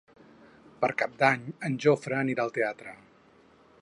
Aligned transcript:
Per 0.85 0.89
Cap 1.01 1.13
d'Any 1.19 1.43
en 1.69 1.77
Jofre 1.85 2.17
anirà 2.23 2.47
al 2.47 2.55
teatre. 2.57 2.97